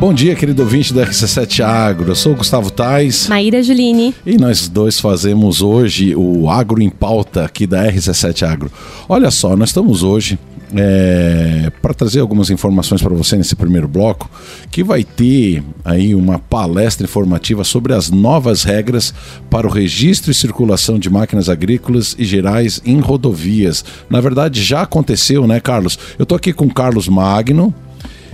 [0.00, 2.12] Bom dia, querido ouvinte da RC7 Agro.
[2.12, 3.28] Eu sou o Gustavo Tais.
[3.28, 4.14] Maíra Juline.
[4.24, 8.72] E nós dois fazemos hoje o Agro em Pauta aqui da RC7 Agro.
[9.06, 10.38] Olha só, nós estamos hoje
[10.74, 14.30] é, para trazer algumas informações para você nesse primeiro bloco,
[14.70, 19.12] que vai ter aí uma palestra informativa sobre as novas regras
[19.50, 23.84] para o registro e circulação de máquinas agrícolas e gerais em rodovias.
[24.08, 25.98] Na verdade, já aconteceu, né, Carlos?
[26.18, 27.74] Eu estou aqui com o Carlos Magno,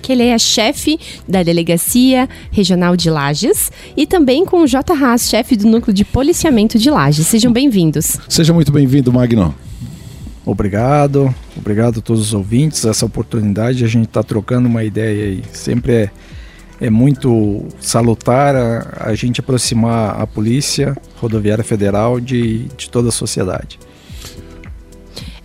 [0.02, 4.92] que ele é chefe da Delegacia Regional de Lages e também com o J.
[4.92, 7.26] Haas, chefe do Núcleo de Policiamento de Lages.
[7.26, 8.18] Sejam bem-vindos.
[8.28, 9.54] Seja muito bem-vindo, Magno.
[10.44, 12.84] Obrigado, obrigado a todos os ouvintes.
[12.84, 15.42] Essa oportunidade a gente está trocando uma ideia aí.
[15.52, 16.10] Sempre é,
[16.80, 23.12] é muito salutar a, a gente aproximar a Polícia Rodoviária Federal de, de toda a
[23.12, 23.78] sociedade.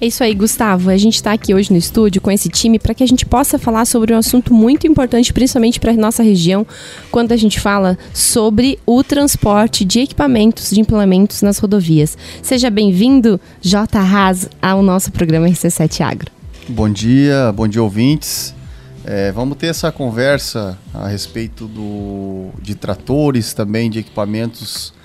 [0.04, 0.90] É isso aí, Gustavo.
[0.90, 3.60] A gente está aqui hoje no estúdio com esse time para que a gente possa
[3.60, 6.66] falar sobre um assunto muito importante, principalmente para a nossa região,
[7.12, 12.18] quando a gente fala sobre o transporte de equipamentos, de implementos nas rodovias.
[12.42, 14.00] Seja bem-vindo, J.
[14.00, 16.32] Haas, ao nosso programa RC7 Agro.
[16.68, 18.56] Bom dia, bom dia, ouvintes.
[19.06, 24.96] É, vamos ter essa conversa a respeito do, de tratores, também de equipamentos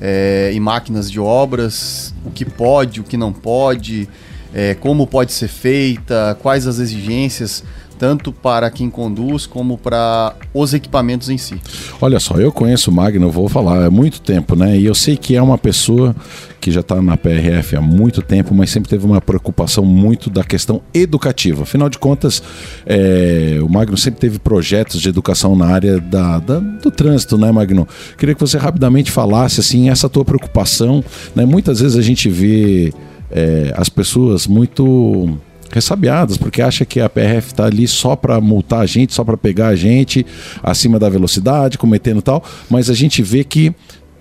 [0.00, 4.08] é, e máquinas de obras, o que pode, o que não pode,
[4.56, 7.62] é, como pode ser feita, quais as exigências
[7.98, 11.58] tanto para quem conduz como para os equipamentos em si.
[11.98, 14.76] Olha só, eu conheço o Magno, vou falar, há muito tempo, né?
[14.76, 16.14] E eu sei que é uma pessoa
[16.60, 20.44] que já está na PRF há muito tempo, mas sempre teve uma preocupação muito da
[20.44, 21.62] questão educativa.
[21.62, 22.42] Afinal de contas,
[22.84, 27.50] é, o Magno sempre teve projetos de educação na área da, da, do trânsito, né,
[27.50, 27.88] Magno?
[28.18, 31.02] Queria que você rapidamente falasse assim essa tua preocupação.
[31.34, 31.46] Né?
[31.46, 32.92] Muitas vezes a gente vê
[33.30, 35.38] é, as pessoas muito
[35.72, 39.36] ressabiadas, porque acha que a PRF está ali só para multar a gente, só para
[39.36, 40.24] pegar a gente
[40.62, 43.74] acima da velocidade, cometendo tal, mas a gente vê que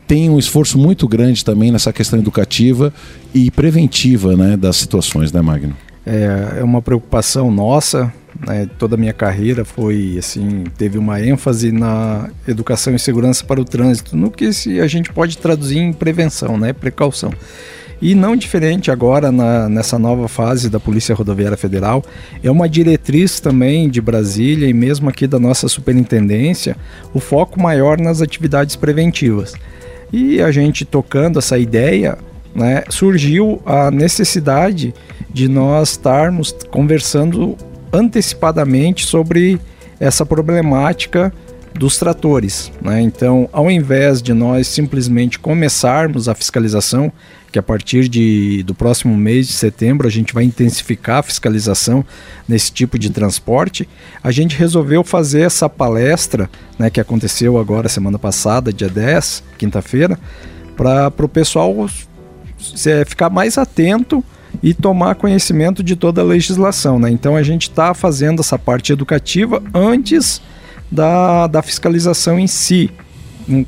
[0.08, 2.94] tem um esforço muito grande também nessa questão educativa
[3.33, 5.76] e preventiva né, das situações, né, Magno?
[6.05, 8.14] É, é uma preocupação nossa,
[8.45, 13.60] né, toda a minha carreira foi assim, teve uma ênfase na educação e segurança para
[13.60, 17.32] o trânsito, no que se a gente pode traduzir em prevenção, né, precaução.
[18.02, 22.04] E não diferente agora na, nessa nova fase da Polícia Rodoviária Federal,
[22.44, 26.76] é uma diretriz também de Brasília e mesmo aqui da nossa superintendência,
[27.14, 29.54] o foco maior nas atividades preventivas.
[30.11, 32.17] E a gente tocando essa ideia,
[32.54, 34.94] né, surgiu a necessidade
[35.32, 37.58] de nós estarmos conversando
[37.92, 39.60] antecipadamente sobre
[40.00, 41.34] essa problemática
[41.73, 42.72] dos tratores.
[42.82, 43.02] Né?
[43.02, 47.11] Então, ao invés de nós simplesmente começarmos a fiscalização,
[47.55, 52.04] que a partir de, do próximo mês de setembro a gente vai intensificar a fiscalização
[52.45, 53.88] nesse tipo de transporte,
[54.21, 60.20] a gente resolveu fazer essa palestra, né, que aconteceu agora semana passada, dia 10, quinta-feira,
[60.76, 61.73] para o pessoal
[62.86, 64.22] é, ficar mais atento
[64.61, 66.99] e tomar conhecimento de toda a legislação.
[66.99, 67.10] Né?
[67.10, 70.42] Então a gente está fazendo essa parte educativa antes
[70.92, 72.92] da, da fiscalização em si,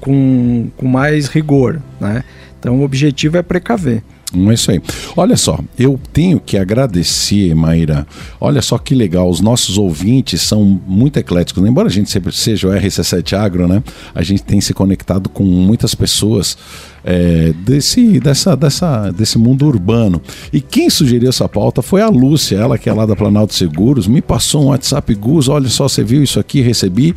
[0.01, 1.81] com, com mais rigor.
[2.01, 2.25] Né?
[2.59, 4.03] Então o objetivo é precaver.
[4.35, 4.81] É isso aí.
[5.15, 8.05] Olha só, eu tenho que agradecer, Maíra.
[8.41, 11.65] Olha só que legal, os nossos ouvintes são muito ecléticos.
[11.65, 13.81] Embora a gente seja o RC7 Agro, né?
[14.13, 16.57] A gente tem se conectado com muitas pessoas
[17.05, 20.21] é, desse, dessa, dessa, desse mundo urbano.
[20.51, 24.07] E quem sugeriu essa pauta foi a Lúcia, ela que é lá da Planalto Seguros,
[24.07, 27.15] me passou um WhatsApp Gus, olha só, você viu isso aqui, recebi.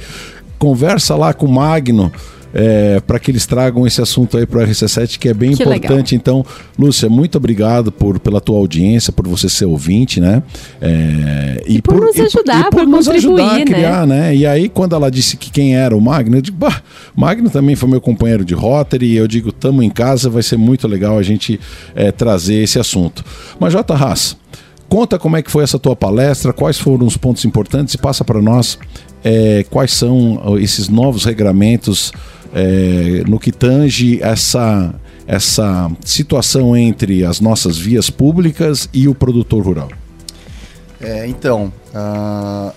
[0.60, 2.12] Conversa lá com o Magno
[2.52, 5.62] é, para que eles tragam esse assunto aí para o RC7, que é bem que
[5.62, 6.14] importante.
[6.14, 6.42] Legal.
[6.42, 6.46] Então,
[6.78, 10.42] Lúcia, muito obrigado por, pela tua audiência, por você ser ouvinte, né?
[10.80, 13.64] É, e, e, por, por, nos ajudar, e, e por, por nos ajudar a né?
[13.64, 14.20] criar, né?
[14.20, 14.36] né?
[14.36, 16.82] E aí, quando ela disse que quem era o Magno, eu digo, bah,
[17.14, 20.56] Magno também foi meu companheiro de Rotary, e eu digo, tamo em casa, vai ser
[20.56, 21.60] muito legal a gente
[21.94, 23.24] é, trazer esse assunto.
[23.58, 23.94] Mas, J.
[23.94, 24.36] Haas,
[24.88, 28.24] conta como é que foi essa tua palestra, quais foram os pontos importantes e passa
[28.24, 28.78] para nós
[29.22, 32.12] é, quais são esses novos regramentos
[32.52, 34.94] é, no que tange essa,
[35.26, 39.88] essa situação entre as nossas vias públicas e o produtor rural?
[41.00, 42.72] É, então, uh,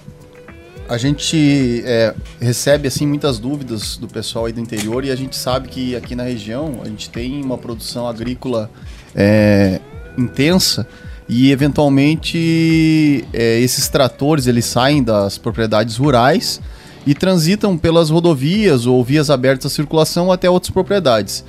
[0.87, 5.35] a gente é, recebe assim muitas dúvidas do pessoal aí do interior e a gente
[5.35, 8.69] sabe que aqui na região a gente tem uma produção agrícola
[9.15, 9.79] é,
[10.17, 10.87] intensa
[11.27, 16.61] e eventualmente é, esses tratores eles saem das propriedades rurais
[17.05, 21.43] e transitam pelas rodovias ou vias abertas à circulação até outras propriedades.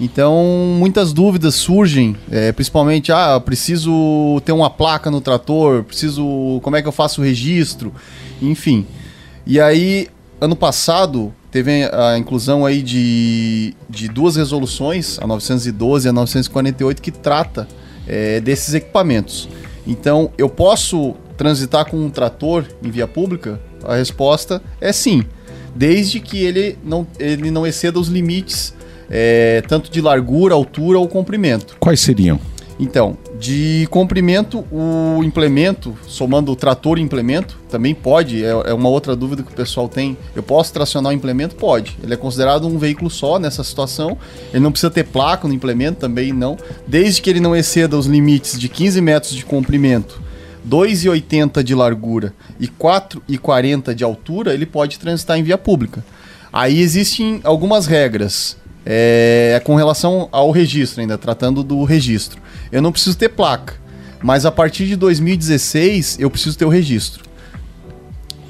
[0.00, 6.76] Então, muitas dúvidas surgem, é, principalmente, ah, preciso ter uma placa no trator, preciso, como
[6.76, 7.92] é que eu faço o registro,
[8.40, 8.86] enfim.
[9.44, 10.08] E aí,
[10.40, 17.02] ano passado teve a inclusão aí de, de duas resoluções, a 912 e a 948,
[17.02, 17.66] que trata
[18.06, 19.48] é, desses equipamentos.
[19.84, 23.60] Então, eu posso transitar com um trator em via pública?
[23.88, 25.24] A resposta é sim,
[25.74, 28.74] desde que ele não, ele não exceda os limites
[29.10, 31.76] é, tanto de largura, altura ou comprimento.
[31.80, 32.38] Quais seriam?
[32.78, 38.88] Então, de comprimento, o implemento, somando o trator e implemento, também pode, é, é, uma
[38.88, 40.16] outra dúvida que o pessoal tem.
[40.36, 41.56] Eu posso tracionar o implemento?
[41.56, 41.96] Pode.
[42.02, 44.16] Ele é considerado um veículo só nessa situação.
[44.52, 46.56] Ele não precisa ter placa no implemento, também não.
[46.86, 50.20] Desde que ele não exceda os limites de 15 metros de comprimento,
[50.68, 56.04] 2,80 de largura e 4,40 de altura, ele pode transitar em via pública.
[56.52, 62.40] Aí existem algumas regras é, com relação ao registro, ainda tratando do registro.
[62.70, 63.74] Eu não preciso ter placa,
[64.22, 67.24] mas a partir de 2016 eu preciso ter o registro.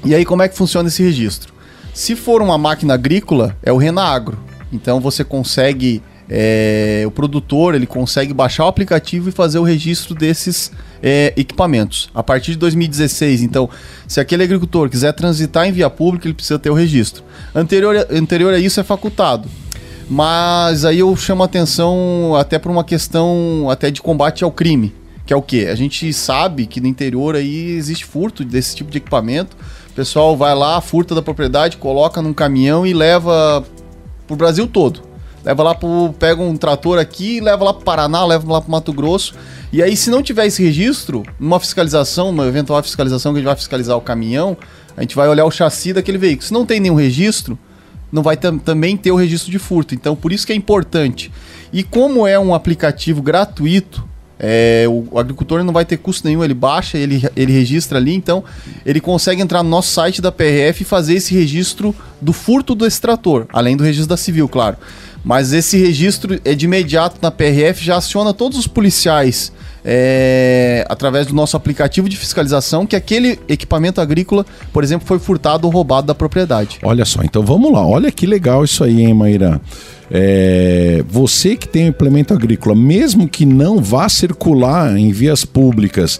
[0.05, 1.53] E aí como é que funciona esse registro?
[1.93, 4.39] Se for uma máquina agrícola, é o Renagro.
[4.71, 10.15] Então você consegue, é, o produtor ele consegue baixar o aplicativo e fazer o registro
[10.15, 12.09] desses é, equipamentos.
[12.13, 13.69] A partir de 2016, então,
[14.07, 17.23] se aquele agricultor quiser transitar em via pública, ele precisa ter o registro.
[17.53, 19.47] Anterior, anterior a isso é facultado.
[20.09, 24.93] Mas aí eu chamo a atenção até por uma questão até de combate ao crime.
[25.25, 25.67] Que é o quê?
[25.71, 29.55] A gente sabe que no interior aí existe furto desse tipo de equipamento.
[29.91, 33.63] O pessoal vai lá, furta da propriedade, coloca num caminhão e leva
[34.25, 35.08] pro Brasil todo.
[35.49, 36.13] Leva lá pro.
[36.19, 39.33] Pega um trator aqui, leva lá pro Paraná, leva lá pro Mato Grosso.
[39.73, 43.47] E aí, se não tiver esse registro, numa fiscalização, numa eventual fiscalização que a gente
[43.47, 44.55] vai fiscalizar o caminhão,
[44.95, 46.45] a gente vai olhar o chassi daquele veículo.
[46.45, 47.57] Se não tem nenhum registro,
[48.11, 49.95] não vai também ter o registro de furto.
[49.95, 51.31] Então, por isso que é importante.
[51.73, 54.07] E como é um aplicativo gratuito,
[54.39, 58.15] é, o, o, agricultor não vai ter custo nenhum, ele baixa, ele, ele registra ali,
[58.15, 58.43] então
[58.85, 62.85] ele consegue entrar no nosso site da PRF e fazer esse registro do furto do
[62.85, 64.77] extrator, além do registro da civil, claro.
[65.23, 69.51] Mas esse registro é de imediato na PRF, já aciona todos os policiais
[69.83, 75.67] é, através do nosso aplicativo de fiscalização que aquele equipamento agrícola, por exemplo, foi furtado
[75.67, 76.79] ou roubado da propriedade.
[76.83, 77.85] Olha só, então vamos lá.
[77.85, 79.61] Olha que legal isso aí, hein, Maíra?
[80.11, 86.19] É, você que tem um implemento agrícola, mesmo que não vá circular em vias públicas,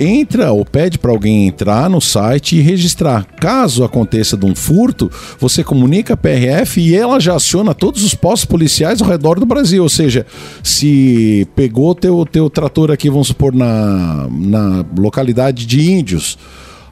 [0.00, 3.26] entra ou pede para alguém entrar no site e registrar.
[3.38, 8.14] Caso aconteça de um furto, você comunica a PRF e ela já aciona todos os
[8.14, 9.82] postos policiais ao redor do Brasil.
[9.82, 10.26] Ou seja,
[10.62, 16.38] se pegou teu teu trator aqui, vamos supor na, na localidade de Índios,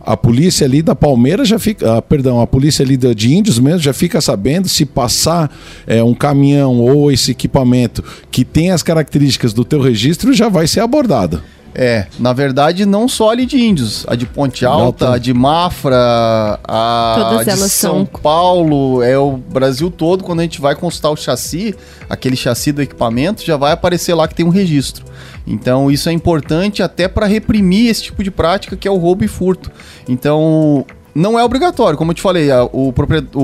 [0.00, 3.81] a polícia ali da Palmeira já fica, ah, perdão, a polícia ali de Índios mesmo
[3.81, 5.50] já fica sabendo se passar
[5.87, 10.66] é, um caminhão ou esse equipamento que tem as características do teu registro já vai
[10.66, 11.43] ser abordado.
[11.80, 16.58] É, na verdade, não só ali de Índios, a de Ponte Alta, a de Mafra,
[16.64, 18.04] a Todas de elas São são...
[18.04, 21.76] Paulo, é o Brasil todo, quando a gente vai consultar o chassi,
[22.10, 25.04] aquele chassi do equipamento, já vai aparecer lá que tem um registro.
[25.46, 29.25] Então, isso é importante até para reprimir esse tipo de prática que é o roubo
[29.25, 29.70] e furto.
[30.08, 30.84] Então,
[31.14, 32.93] não é obrigatório, como eu te falei, o,
[33.34, 33.40] o,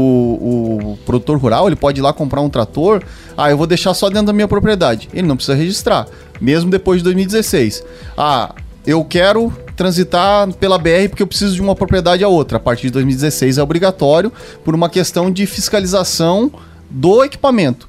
[0.93, 3.03] o, produtor rural ele pode ir lá comprar um trator,
[3.37, 5.09] ah, eu vou deixar só dentro da minha propriedade.
[5.13, 6.07] Ele não precisa registrar,
[6.41, 7.83] mesmo depois de 2016.
[8.17, 8.55] Ah,
[8.87, 12.59] eu quero transitar pela BR porque eu preciso de uma propriedade a outra.
[12.59, 14.33] A partir de 2016 é obrigatório
[14.65, 16.53] por uma questão de fiscalização
[16.89, 17.89] do equipamento.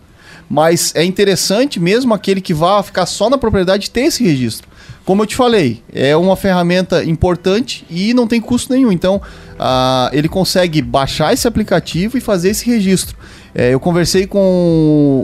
[0.50, 4.68] Mas é interessante mesmo aquele que vá ficar só na propriedade ter esse registro.
[5.06, 8.92] Como eu te falei, é uma ferramenta importante e não tem custo nenhum.
[8.92, 13.16] Então, uh, ele consegue baixar esse aplicativo e fazer esse registro.
[13.54, 14.40] É, eu conversei com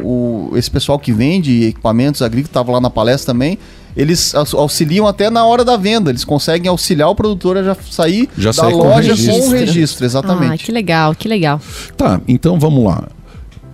[0.04, 3.58] o, esse pessoal que vende equipamentos agrícolas, estava lá na palestra também.
[3.98, 6.12] Eles auxiliam até na hora da venda.
[6.12, 9.50] Eles conseguem auxiliar o produtor a já sair já da loja com o, com o
[9.50, 10.64] registro, exatamente.
[10.64, 11.60] Ah, que legal, que legal.
[11.98, 13.10] Tá, então vamos lá.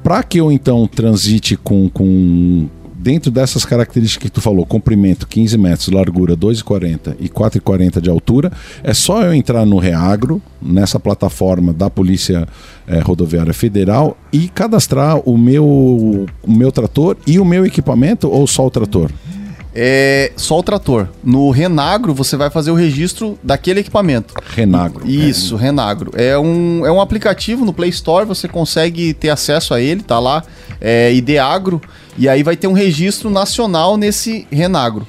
[0.08, 5.58] Para que eu então transite com, com dentro dessas características que tu falou, comprimento 15
[5.58, 8.50] metros, largura 2,40 e 4,40 de altura,
[8.86, 12.48] é só eu entrar no Reagro, nessa plataforma da Polícia
[12.88, 18.48] é, Rodoviária Federal e cadastrar o meu, o meu trator e o meu equipamento ou
[18.48, 19.12] só o trator?
[19.80, 21.08] É só o trator.
[21.24, 24.34] No Renagro, você vai fazer o registro daquele equipamento.
[24.56, 25.08] Renagro.
[25.08, 25.60] Isso, é.
[25.60, 26.12] Renagro.
[26.16, 30.18] É um, é um aplicativo no Play Store, você consegue ter acesso a ele, tá
[30.18, 30.44] lá,
[30.82, 31.80] é Ideagro,
[32.18, 35.08] e aí vai ter um registro nacional nesse Renagro.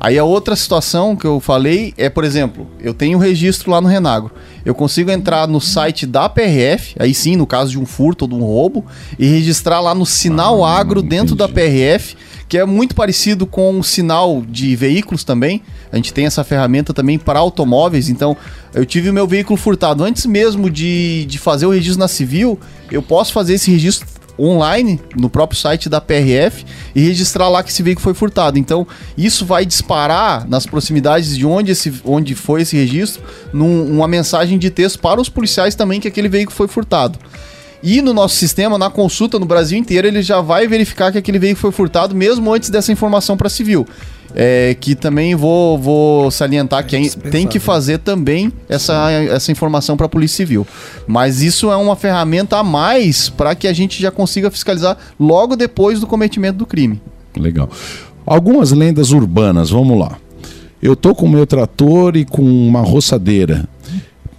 [0.00, 3.86] Aí a outra situação que eu falei é, por exemplo, eu tenho registro lá no
[3.86, 4.32] Renagro.
[4.64, 8.28] Eu consigo entrar no site da PRF, aí sim, no caso de um furto ou
[8.28, 8.84] de um roubo,
[9.16, 12.16] e registrar lá no Sinal ah, Agro dentro da PRF
[12.48, 15.62] que é muito parecido com o sinal de veículos também.
[15.92, 18.08] A gente tem essa ferramenta também para automóveis.
[18.08, 18.36] Então,
[18.72, 22.58] eu tive o meu veículo furtado antes mesmo de, de fazer o registro na civil.
[22.90, 26.64] Eu posso fazer esse registro online no próprio site da PRF
[26.94, 28.58] e registrar lá que esse veículo foi furtado.
[28.58, 28.86] Então,
[29.16, 34.58] isso vai disparar nas proximidades de onde, esse, onde foi esse registro num, uma mensagem
[34.58, 37.18] de texto para os policiais também que aquele veículo foi furtado.
[37.82, 41.38] E no nosso sistema, na consulta no Brasil inteiro, ele já vai verificar que aquele
[41.38, 43.86] veículo foi furtado mesmo antes dessa informação para civil.
[44.34, 49.96] É, que também vou, vou salientar que é tem que fazer também essa, essa informação
[49.96, 50.66] para a Polícia Civil.
[51.06, 55.56] Mas isso é uma ferramenta a mais para que a gente já consiga fiscalizar logo
[55.56, 57.00] depois do cometimento do crime.
[57.34, 57.70] Legal.
[58.26, 60.18] Algumas lendas urbanas, vamos lá.
[60.82, 63.66] Eu tô com o meu trator e com uma roçadeira.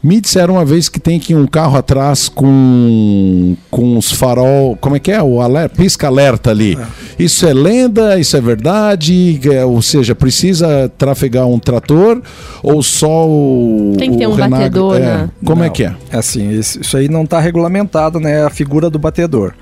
[0.02, 4.78] Me disseram uma vez que tem que um carro atrás com, com os farol.
[4.80, 5.22] Como é que é?
[5.22, 6.78] O alerta, pisca alerta ali.
[6.80, 7.24] É.
[7.24, 8.18] Isso é lenda?
[8.18, 9.40] Isso é verdade?
[9.52, 12.22] É, ou seja, precisa trafegar um trator
[12.64, 13.94] ou só o.
[13.98, 14.52] Tem que ter um renag...
[14.52, 15.00] batedor, é.
[15.00, 15.30] né?
[15.44, 15.94] Como não, é que é?
[16.14, 18.46] Assim, isso aí não está regulamentado, né?
[18.46, 19.54] A figura do batedor.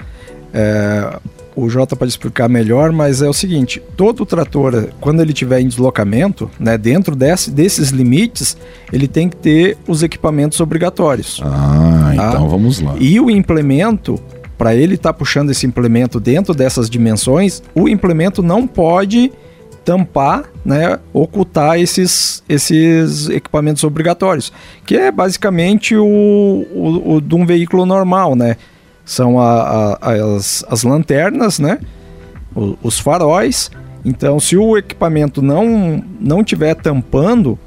[0.54, 1.18] É,
[1.58, 5.68] o Jota pode explicar melhor, mas é o seguinte: todo trator, quando ele tiver em
[5.68, 8.56] deslocamento, né, dentro desse, desses limites,
[8.94, 11.42] ele tem que ter os equipamentos obrigatórios.
[11.44, 12.28] Ah, tá?
[12.28, 12.96] então vamos lá.
[13.00, 14.20] E o implemento,
[14.56, 19.32] para ele estar tá puxando esse implemento dentro dessas dimensões, o implemento não pode
[19.84, 24.52] tampar, né, ocultar esses, esses equipamentos obrigatórios,
[24.86, 28.58] que é basicamente o, o, o de um veículo normal, né?
[29.08, 31.80] São a, a, as, as lanternas, né?
[32.54, 33.72] O, os faróis.
[34.04, 37.58] Então, se o equipamento não não tiver tampando,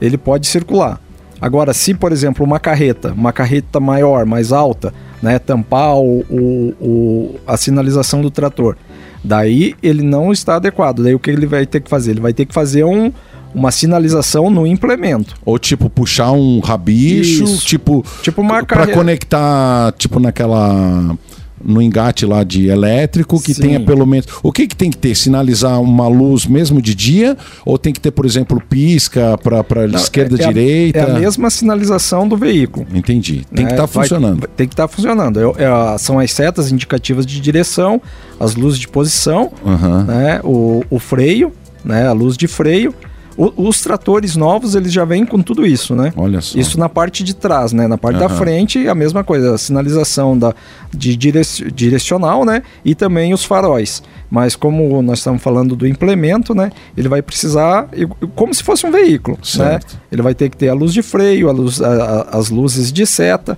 [0.00, 0.98] ele pode circular.
[1.40, 4.92] Agora, se por exemplo uma carreta, uma carreta maior, mais alta,
[5.22, 8.76] né, tampar o, o, o, a sinalização do trator,
[9.22, 11.02] daí ele não está adequado.
[11.02, 12.12] Daí o que ele vai ter que fazer?
[12.12, 13.12] Ele vai ter que fazer um,
[13.54, 15.34] uma sinalização no implemento.
[15.44, 17.66] Ou tipo puxar um rabicho, Isso.
[17.66, 21.16] tipo tipo uma para conectar tipo naquela
[21.64, 23.62] no engate lá de elétrico que Sim.
[23.62, 24.26] tenha pelo menos.
[24.42, 25.14] O que, que tem que ter?
[25.14, 27.36] Sinalizar uma luz mesmo de dia?
[27.64, 30.98] Ou tem que ter, por exemplo, pisca para esquerda é, direita?
[30.98, 32.86] É a mesma sinalização do veículo.
[32.94, 33.44] Entendi.
[33.52, 33.70] Tem né?
[33.70, 34.40] que estar tá funcionando.
[34.40, 35.40] Vai, tem que estar tá funcionando.
[35.40, 38.00] É, é, são as setas indicativas de direção,
[38.38, 40.04] as luzes de posição, uhum.
[40.04, 40.40] né?
[40.44, 41.52] o, o freio,
[41.84, 42.06] né?
[42.06, 42.94] a luz de freio
[43.38, 46.12] o, os tratores novos, eles já vêm com tudo isso, né?
[46.16, 46.58] Olha só.
[46.58, 47.86] Isso na parte de trás, né?
[47.86, 48.26] Na parte uhum.
[48.26, 50.52] da frente, a mesma coisa, a sinalização da,
[50.92, 52.64] de direcional, né?
[52.84, 54.02] E também os faróis.
[54.28, 56.72] Mas como nós estamos falando do implemento, né?
[56.96, 57.88] Ele vai precisar,
[58.34, 59.44] como se fosse um veículo, né?
[59.44, 59.92] certo.
[59.94, 60.00] né?
[60.10, 62.92] Ele vai ter que ter a luz de freio, a luz, a, a, as luzes
[62.92, 63.56] de seta,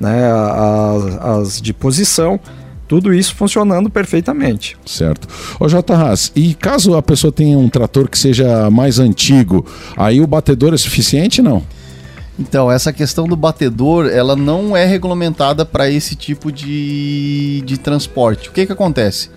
[0.00, 0.30] né?
[0.30, 2.38] As, as de posição
[2.88, 4.76] tudo isso funcionando perfeitamente.
[4.86, 5.28] Certo.
[5.60, 5.94] Ô J.
[5.94, 9.64] Haas, e caso a pessoa tenha um trator que seja mais antigo,
[9.96, 11.62] aí o batedor é suficiente não?
[12.38, 18.48] Então, essa questão do batedor, ela não é regulamentada para esse tipo de, de transporte.
[18.48, 19.28] O que que acontece?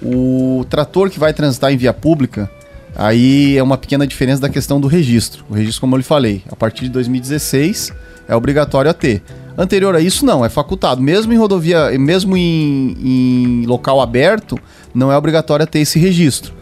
[0.00, 2.48] O trator que vai transitar em via pública,
[2.94, 5.44] aí é uma pequena diferença da questão do registro.
[5.50, 7.92] O registro, como eu lhe falei, a partir de 2016
[8.28, 9.20] é obrigatório a ter.
[9.56, 11.00] Anterior a isso, não, é facultado.
[11.00, 14.58] Mesmo em rodovia, mesmo em, em local aberto,
[14.92, 16.52] não é obrigatório ter esse registro.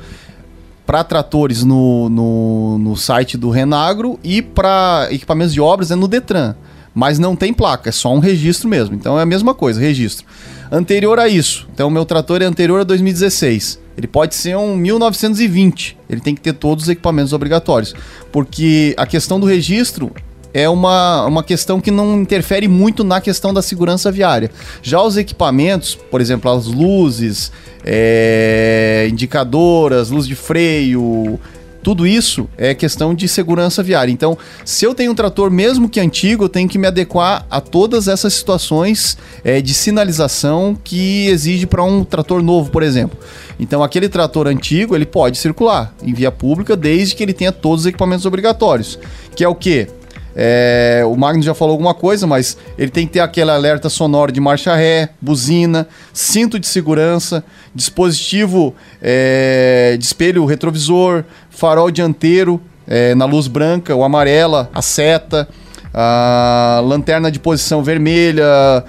[0.84, 6.06] Para tratores no, no, no, site do Renagro e para equipamentos de obras é no
[6.06, 6.54] Detran.
[6.94, 8.94] Mas não tem placa, é só um registro mesmo.
[8.94, 10.26] Então é a mesma coisa, registro.
[10.70, 13.80] Anterior a isso, então meu trator é anterior a 2016.
[13.96, 15.98] Ele pode ser um 1920.
[16.08, 17.94] Ele tem que ter todos os equipamentos obrigatórios.
[18.30, 20.12] Porque a questão do registro
[20.54, 24.50] é uma, uma questão que não interfere muito na questão da segurança viária.
[24.82, 27.52] Já os equipamentos, por exemplo, as luzes,
[27.84, 31.40] é, indicadoras, luz de freio,
[31.82, 34.12] tudo isso é questão de segurança viária.
[34.12, 37.60] Então, se eu tenho um trator, mesmo que antigo, eu tenho que me adequar a
[37.60, 43.18] todas essas situações é, de sinalização que exige para um trator novo, por exemplo.
[43.58, 47.80] Então, aquele trator antigo, ele pode circular em via pública desde que ele tenha todos
[47.80, 48.98] os equipamentos obrigatórios.
[49.34, 49.88] Que é o quê?
[50.34, 54.32] É, o Magno já falou alguma coisa, mas ele tem que ter aquele alerta sonoro
[54.32, 63.14] de marcha ré, buzina, cinto de segurança, dispositivo é, de espelho retrovisor, farol dianteiro é,
[63.14, 65.48] na luz branca ou amarela, a seta,
[65.92, 68.84] a lanterna de posição vermelha.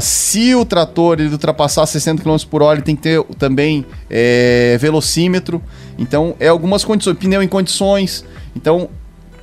[0.00, 4.78] Se o trator ele ultrapassar 60 km por hora, ele tem que ter também é,
[4.80, 5.62] velocímetro.
[5.98, 8.24] Então, é algumas condições, pneu em condições.
[8.56, 8.88] Então,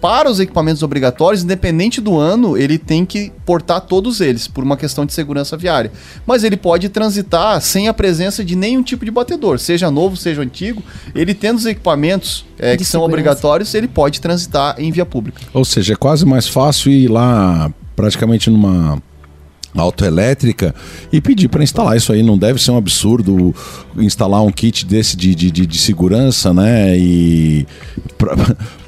[0.02, 4.78] para os equipamentos obrigatórios, independente do ano, ele tem que portar todos eles, por uma
[4.78, 5.92] questão de segurança viária.
[6.26, 10.42] Mas ele pode transitar sem a presença de nenhum tipo de batedor, seja novo, seja
[10.42, 10.84] antigo.
[11.14, 15.42] Ele tendo os equipamentos é, que são obrigatórios, ele pode transitar em via pública.
[15.54, 19.02] Ou seja, é quase mais fácil ir lá praticamente numa
[19.76, 20.74] autoelétrica
[21.12, 22.24] e pedir para instalar isso aí.
[22.24, 23.54] Não deve ser um absurdo
[23.98, 26.98] instalar um kit desse de, de, de, de segurança, né?
[26.98, 27.68] E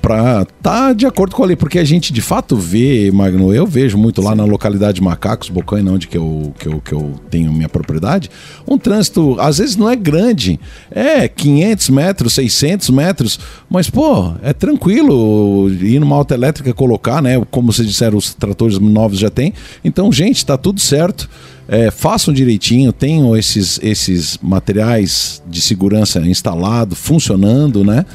[0.01, 3.65] para tá de acordo com a lei, porque a gente de fato vê, Magno, eu
[3.67, 4.37] vejo muito lá Sim.
[4.37, 8.29] na localidade de Macacos, Bocaina, onde que eu, que, eu, que eu tenho minha propriedade,
[8.67, 13.39] um trânsito às vezes não é grande, é 500 metros, 600 metros,
[13.69, 17.41] mas pô, é tranquilo ir numa autoelétrica colocar, né?
[17.51, 19.53] Como vocês disseram, os tratores novos já tem.
[19.83, 21.29] Então, gente, tá tudo certo.
[21.67, 28.05] É, façam direitinho, tenham esses, esses materiais de segurança instalados, funcionando, né?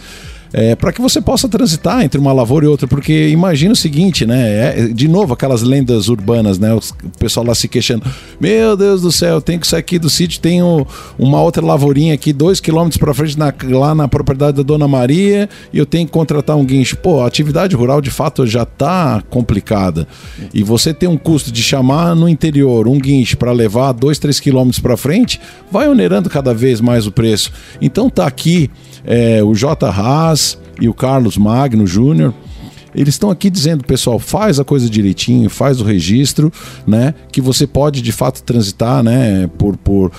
[0.56, 4.24] É, para que você possa transitar entre uma lavoura e outra, porque imagina o seguinte,
[4.24, 4.78] né?
[4.78, 6.72] É, de novo, aquelas lendas urbanas, né?
[6.72, 6.80] O
[7.18, 8.06] pessoal lá se queixando:
[8.40, 10.62] Meu Deus do céu, tem que sair aqui do sítio, tem
[11.18, 15.46] uma outra lavourinha aqui, dois quilômetros para frente, na, lá na propriedade da Dona Maria,
[15.74, 16.96] e eu tenho que contratar um guincho.
[16.96, 20.08] Pô, a atividade rural de fato já está complicada.
[20.54, 24.40] E você tem um custo de chamar no interior um guincho para levar dois, três
[24.40, 25.38] quilômetros para frente,
[25.70, 27.52] vai onerando cada vez mais o preço.
[27.78, 28.70] Então tá aqui
[29.06, 29.88] é, o J.
[29.88, 32.34] Haas e o Carlos Magno Júnior.
[32.94, 36.50] Eles estão aqui dizendo, pessoal, faz a coisa direitinho, faz o registro,
[36.86, 37.14] né?
[37.30, 39.50] Que você pode de fato transitar, né?
[39.58, 40.10] Por, por,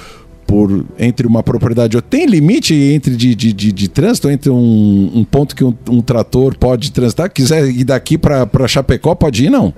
[0.45, 1.99] por entre uma propriedade.
[2.03, 6.01] Tem limite entre de, de, de, de trânsito entre um, um ponto que um, um,
[6.01, 7.31] trator pode transitar?
[7.31, 9.73] Quiser ir daqui para Chapecó, pode ir, não?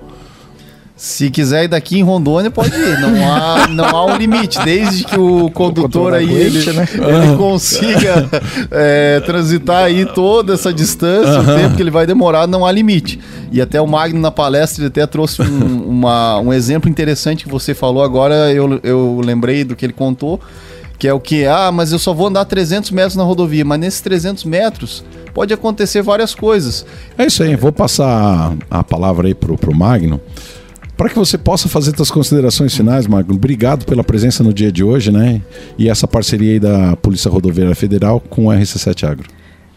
[1.00, 3.00] Se quiser ir daqui em Rondônia, pode ir.
[3.00, 4.58] Não há, não há um limite.
[4.62, 6.86] Desde que o condutor aí ele, né?
[6.92, 8.28] ele consiga
[8.70, 13.18] é, transitar aí toda essa distância, o tempo que ele vai demorar, não há limite.
[13.50, 17.50] E até o Magno na palestra ele até trouxe um, uma, um exemplo interessante que
[17.50, 18.52] você falou agora.
[18.52, 20.38] Eu, eu lembrei do que ele contou,
[20.98, 21.46] que é o que?
[21.46, 23.64] Ah, mas eu só vou andar 300 metros na rodovia.
[23.64, 25.02] Mas nesses 300 metros
[25.32, 26.84] pode acontecer várias coisas.
[27.16, 27.56] É isso aí.
[27.56, 30.20] Vou passar a palavra aí pro, pro Magno
[31.00, 34.84] para que você possa fazer suas considerações finais, Magno, obrigado pela presença no dia de
[34.84, 35.40] hoje, né?
[35.78, 39.26] E essa parceria aí da Polícia Rodoviária Federal com o RC7 Agro.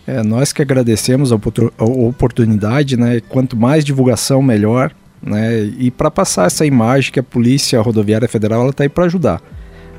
[0.06, 1.40] É, nós que agradecemos a
[1.80, 3.22] oportunidade, né?
[3.30, 4.92] Quanto mais divulgação, melhor.
[5.22, 5.62] Né?
[5.80, 9.42] E para passar essa imagem que a Polícia Rodoviária Federal está aí para ajudar,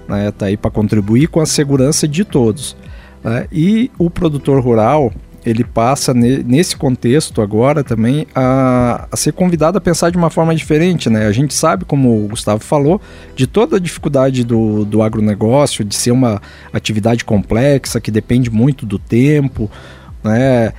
[0.06, 0.28] né?
[0.28, 2.76] Está aí para contribuir com a segurança de todos.
[3.24, 3.46] Né?
[3.50, 5.10] E o produtor rural,
[5.44, 10.30] ele passa ne, nesse contexto agora também a, a, ser convidado a pensar de uma
[10.30, 11.26] forma diferente, né?
[11.26, 13.00] A gente sabe, como o Gustavo falou,
[13.36, 16.40] de toda a dificuldade do, do agronegócio, de ser uma
[16.72, 19.70] atividade complexa, que depende muito do tempo,
[20.22, 20.72] né?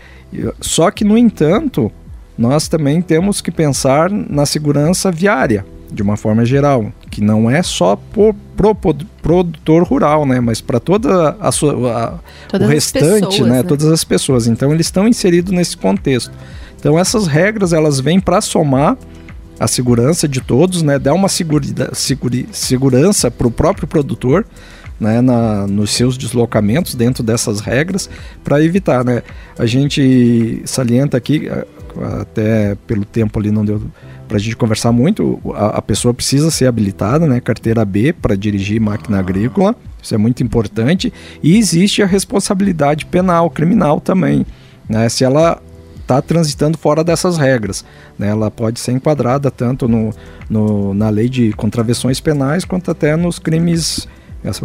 [0.60, 1.92] Só que, no entanto,
[2.38, 7.64] nós também temos que pensar na segurança viária, de uma forma geral, que não é
[7.64, 8.76] só pro, pro
[9.22, 12.20] produtor rural, né, mas para toda a sua
[12.54, 14.48] a, o restante, pessoas, né, né, todas as pessoas.
[14.48, 16.32] Então eles estão inseridos nesse contexto.
[16.78, 18.98] Então essas regras elas vêm para somar
[19.60, 24.46] a segurança de todos, né, dar uma segura, segura, segurança para o próprio produtor,
[25.00, 28.10] né, na, nos seus deslocamentos dentro dessas regras
[28.44, 29.24] para evitar, né?
[29.58, 31.50] A gente salienta aqui
[32.22, 33.82] até pelo tempo ali não deu
[34.28, 38.36] para a gente conversar muito, a, a, pessoa precisa ser habilitada, né, carteira B, para
[38.36, 41.12] dirigir máquina agrícola, isso é muito importante,
[41.42, 44.46] e existe a responsabilidade penal, criminal também,
[44.90, 45.62] né, se ela
[46.06, 47.84] está transitando fora dessas regras.
[48.18, 50.14] Né, ela pode ser enquadrada tanto no,
[50.50, 54.08] no, na lei de contravenções penais quanto até nos crimes,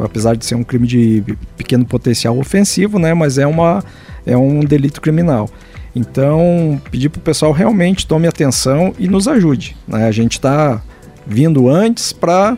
[0.03, 1.25] apesar de ser um crime de
[1.57, 3.83] pequeno potencial ofensivo, né, mas é, uma,
[4.27, 5.49] é um delito criminal.
[5.95, 9.77] Então, pedir para o pessoal realmente tome atenção e nos ajude.
[9.89, 10.07] Né?
[10.07, 10.81] A gente está
[11.27, 12.57] vindo antes para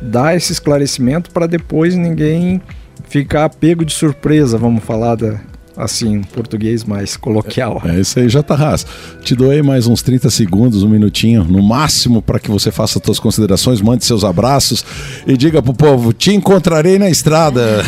[0.00, 2.60] dar esse esclarecimento para depois ninguém
[3.08, 5.40] ficar pego de surpresa, vamos falar da,
[5.76, 7.82] assim, português mais coloquial.
[7.84, 8.86] É, é isso aí, Jatarras.
[9.22, 13.00] Te dou aí mais uns 30 segundos, um minutinho, no máximo, para que você faça
[13.04, 14.84] suas considerações, mande seus abraços
[15.26, 17.82] e diga pro povo: te encontrarei na estrada.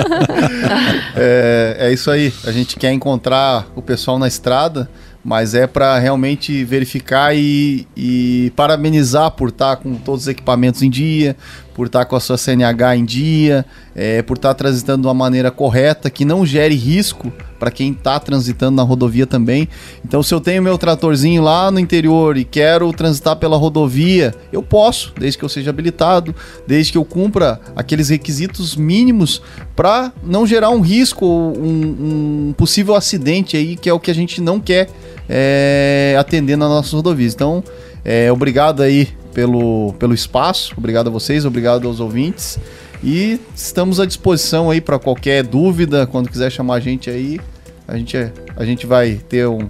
[1.16, 2.32] é, é isso aí.
[2.44, 4.88] A gente quer encontrar o pessoal na estrada
[5.22, 10.88] mas é para realmente verificar e, e, parabenizar por estar com todos os equipamentos em
[10.88, 11.36] dia,
[11.74, 15.50] por estar com a sua CNH em dia, é, por estar transitando de uma maneira
[15.50, 19.68] correta, que não gere risco para quem está transitando na rodovia também.
[20.04, 24.62] Então, se eu tenho meu tratorzinho lá no interior e quero transitar pela rodovia, eu
[24.62, 26.34] posso, desde que eu seja habilitado,
[26.66, 29.42] desde que eu cumpra aqueles requisitos mínimos
[29.76, 34.14] para não gerar um risco, um, um, possível acidente aí, que é o que a
[34.14, 34.88] gente não quer
[35.28, 37.34] é, atender nas nossas rodovias.
[37.34, 37.62] Então,
[38.04, 42.58] é, obrigado aí pelo, pelo espaço, obrigado a vocês, obrigado aos ouvintes.
[43.02, 47.40] E estamos à disposição aí para qualquer dúvida, quando quiser chamar a gente aí,
[47.88, 49.66] a gente, é, a gente vai ter um,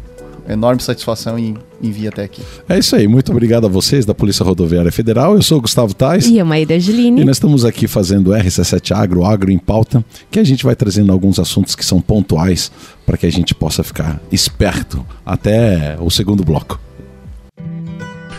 [0.48, 2.42] enorme satisfação em, em vir até aqui.
[2.68, 5.34] É isso aí, muito obrigado a vocês da Polícia Rodoviária Federal.
[5.34, 6.26] Eu sou o Gustavo Tais.
[6.26, 7.20] E a Maíra Giline.
[7.20, 11.12] E nós estamos aqui fazendo RC7 Agro, Agro em Pauta, que a gente vai trazendo
[11.12, 12.70] alguns assuntos que são pontuais
[13.06, 16.80] para que a gente possa ficar esperto até o segundo bloco.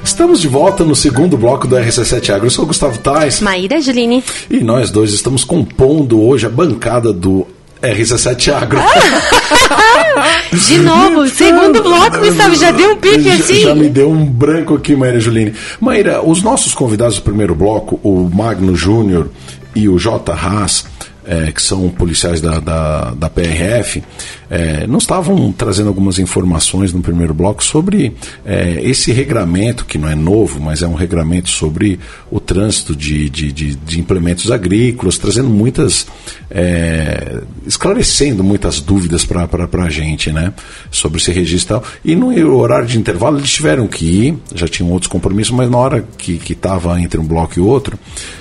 [0.04, 2.48] Estamos de volta no segundo bloco do RC7 Agro.
[2.48, 3.40] Eu sou o Gustavo Tais.
[3.40, 4.24] Maíra Juline.
[4.50, 7.48] E nós dois estamos compondo hoje a bancada do
[7.82, 8.80] RC7 Agro.
[10.68, 13.62] de novo, segundo bloco, Gustavo, já deu um pique já, assim?
[13.62, 15.54] Já me deu um branco aqui, Maíra Juline.
[15.80, 19.30] Maíra, os nossos convidados do primeiro bloco, o Magno Júnior
[19.76, 20.34] e o J.
[20.34, 20.86] Haas,
[21.26, 24.04] é, que são policiais da, da, da PRF,
[24.50, 28.14] é, não estavam trazendo algumas informações no primeiro bloco sobre
[28.46, 33.30] é, esse regramento, que não é novo, mas é um regramento sobre o trânsito de,
[33.30, 36.08] de, de, de implementos agrícolas, trazendo muitas.
[36.50, 39.48] É, esclarecendo muitas dúvidas para
[39.86, 40.54] a gente, né?
[40.90, 45.10] Sobre esse registro e, no horário de intervalo eles tiveram que ir, já tinham outros
[45.10, 47.98] compromissos, mas na hora que estava entre um bloco e outro,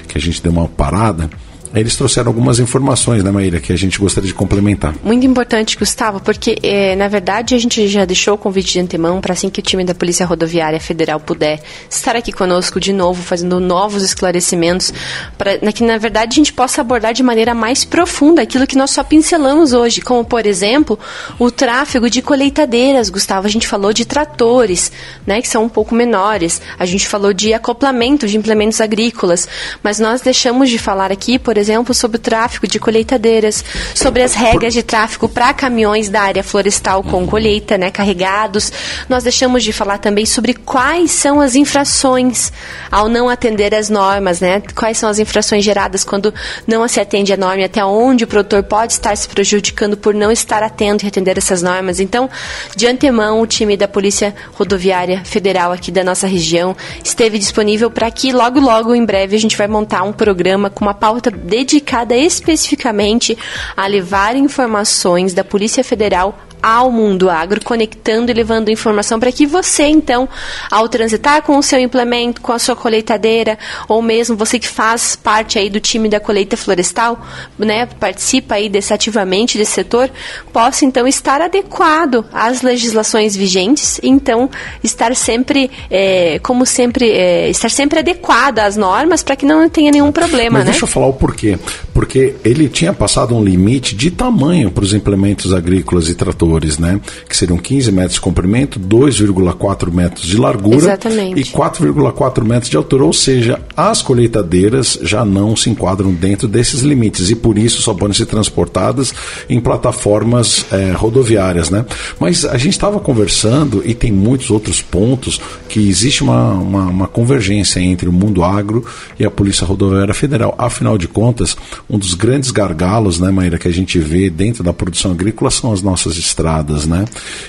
[0.08, 1.30] que a gente deu uma parada
[1.74, 4.94] eles trouxeram algumas informações, né, Maíra, que a gente gostaria de complementar.
[5.04, 9.20] Muito importante, Gustavo, porque, é, na verdade, a gente já deixou o convite de antemão
[9.20, 13.22] para assim que o time da Polícia Rodoviária Federal puder estar aqui conosco de novo,
[13.22, 14.92] fazendo novos esclarecimentos,
[15.38, 18.90] para que, na verdade, a gente possa abordar de maneira mais profunda aquilo que nós
[18.90, 20.98] só pincelamos hoje, como, por exemplo,
[21.38, 23.46] o tráfego de colheitadeiras, Gustavo.
[23.46, 24.90] A gente falou de tratores,
[25.26, 26.60] né, que são um pouco menores.
[26.78, 29.48] A gente falou de acoplamento de implementos agrícolas,
[29.82, 34.34] mas nós deixamos de falar aqui, por exemplo, sobre o tráfico de colheitadeiras, sobre as
[34.34, 38.72] regras de tráfico para caminhões da área florestal com colheita, né, carregados.
[39.08, 42.52] Nós deixamos de falar também sobre quais são as infrações
[42.90, 44.62] ao não atender as normas, né?
[44.74, 46.32] Quais são as infrações geradas quando
[46.66, 50.14] não se atende a norma e até onde o produtor pode estar se prejudicando por
[50.14, 52.00] não estar atento e atender essas normas.
[52.00, 52.28] Então,
[52.74, 58.10] de antemão, o time da Polícia Rodoviária Federal aqui da nossa região esteve disponível para
[58.10, 62.16] que logo, logo, em breve, a gente vai montar um programa com uma pauta dedicada
[62.16, 63.36] especificamente
[63.76, 69.46] a levar informações da Polícia Federal ao mundo agro, conectando e levando informação para que
[69.46, 70.28] você, então,
[70.70, 75.16] ao transitar com o seu implemento, com a sua colheitadeira, ou mesmo você que faz
[75.16, 77.20] parte aí do time da colheita florestal,
[77.58, 80.10] né, participa aí desse, ativamente desse setor,
[80.52, 84.50] possa, então, estar adequado às legislações vigentes, e, então,
[84.82, 89.90] estar sempre, é, como sempre, é, estar sempre adequado às normas para que não tenha
[89.90, 90.70] nenhum problema, Mas né?
[90.72, 91.58] deixa eu falar o porquê.
[91.94, 97.00] Porque ele tinha passado um limite de tamanho para os implementos agrícolas e tratores né?
[97.28, 101.40] Que seriam 15 metros de comprimento, 2,4 metros de largura Exatamente.
[101.40, 103.04] e 4,4 metros de altura.
[103.04, 107.94] Ou seja, as colheitadeiras já não se enquadram dentro desses limites e por isso só
[107.94, 109.12] podem ser transportadas
[109.48, 111.84] em plataformas é, rodoviárias, né?
[112.18, 117.08] Mas a gente estava conversando e tem muitos outros pontos que existe uma, uma, uma
[117.08, 118.84] convergência entre o mundo agro
[119.18, 120.54] e a Polícia Rodoviária Federal.
[120.58, 121.56] Afinal de contas,
[121.88, 125.72] um dos grandes gargalos, né, Maíra, que a gente vê dentro da produção agrícola são
[125.72, 127.04] as nossas estradas estradas, né?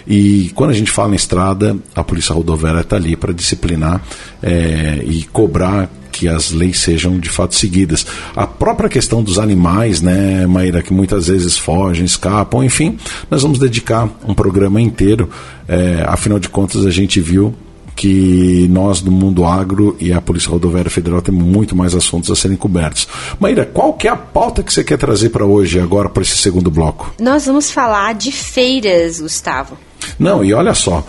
[0.05, 4.01] E quando a gente fala em estrada, a Polícia Rodoviária está ali para disciplinar
[4.43, 8.05] é, e cobrar que as leis sejam de fato seguidas.
[8.35, 12.97] A própria questão dos animais, né, Maíra, que muitas vezes fogem, escapam, enfim,
[13.29, 15.29] nós vamos dedicar um programa inteiro.
[15.67, 17.55] É, afinal de contas, a gente viu
[18.01, 22.35] que nós do mundo agro e a Polícia Rodoviária Federal temos muito mais assuntos a
[22.35, 23.07] serem cobertos.
[23.39, 26.35] Maíra, qual que é a pauta que você quer trazer para hoje, agora, para esse
[26.35, 27.13] segundo bloco?
[27.21, 29.77] Nós vamos falar de feiras, Gustavo.
[30.17, 31.05] Não, e olha só.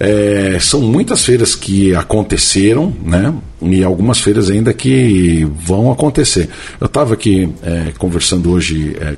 [0.00, 3.32] É, são muitas feiras que aconteceram, né?
[3.62, 6.48] E algumas feiras ainda que vão acontecer.
[6.80, 9.16] Eu estava aqui é, conversando hoje, é,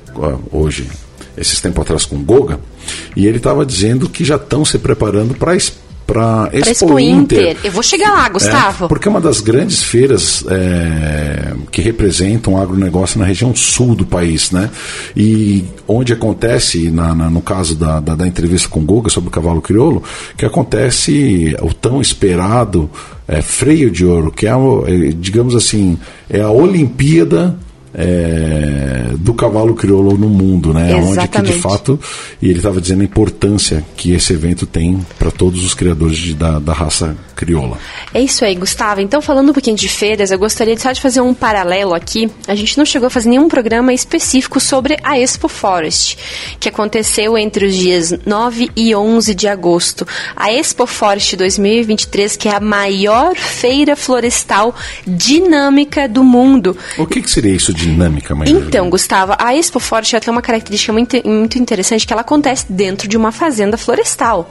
[0.51, 0.87] hoje,
[1.35, 2.59] esses tempos atrás com o Goga,
[3.15, 5.55] e ele estava dizendo que já estão se preparando para
[6.07, 7.51] para Expo, Expo Inter.
[7.51, 7.57] Inter.
[7.65, 8.85] Eu vou chegar lá, Gustavo.
[8.85, 13.93] É, porque é uma das grandes feiras é, que representam o agronegócio na região sul
[13.93, 14.69] do país, né?
[15.15, 19.27] E onde acontece, na, na no caso da, da, da, entrevista com o Guga sobre
[19.27, 20.01] o cavalo crioulo,
[20.37, 22.89] que acontece o tão esperado
[23.27, 25.97] é, freio de ouro, que é, é, digamos assim,
[26.29, 27.59] é a Olimpíada
[27.97, 30.95] é, do cavalo crioulo no mundo, né?
[30.95, 31.19] Exatamente.
[31.19, 31.99] Onde que de fato,
[32.39, 36.35] e ele estava dizendo a importância que esse evento tem para todos os criadores de,
[36.35, 37.77] da, da raça crioula.
[38.13, 39.01] É isso aí, Gustavo.
[39.01, 42.29] Então, falando um pouquinho de feiras, eu gostaria só de fazer um paralelo aqui.
[42.47, 46.17] A gente não chegou a fazer nenhum programa específico sobre a Expo Forest,
[46.59, 50.05] que aconteceu entre os dias 9 e 11 de agosto.
[50.35, 56.77] A Expo Forest 2023, que é a maior feira florestal dinâmica do mundo.
[56.97, 57.86] O que, que seria isso de
[58.43, 58.67] dinâmica?
[58.67, 63.07] Então, Gustavo, a Expo Forte tem uma característica muito, muito interessante que ela acontece dentro
[63.07, 64.49] de uma fazenda florestal